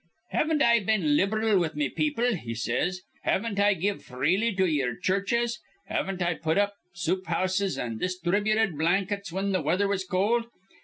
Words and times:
'Haven't 0.31 0.63
I 0.63 0.79
been 0.83 1.15
lib'ral 1.15 1.59
with 1.59 1.75
me 1.75 1.87
people?' 1.87 2.33
he 2.35 2.55
says. 2.55 3.01
'Haven't 3.21 3.59
I 3.59 3.75
give 3.75 4.01
freely 4.03 4.51
to 4.55 4.65
ye'er 4.65 4.95
churches? 4.95 5.59
Haven't 5.85 6.23
I 6.23 6.33
put 6.33 6.57
up 6.57 6.73
soup 6.95 7.27
houses 7.27 7.77
an' 7.77 7.99
disthributed 7.99 8.79
blankets 8.79 9.29
whin 9.29 9.53
th' 9.53 9.63
weather 9.63 9.87
was 9.87 10.03
cold? 10.03 10.47